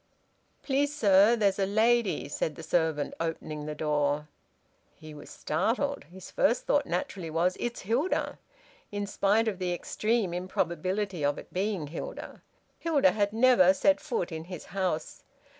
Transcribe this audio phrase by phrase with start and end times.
[0.63, 4.27] "Please, sir, there's a lady," said the servant, opening the door.
[4.95, 6.05] He was startled.
[6.05, 8.39] His first thought naturally was, "It's Hilda!"
[8.91, 12.41] in spite of the extreme improbability of it being Hilda.
[12.79, 15.23] Hilda had never set foot in his house.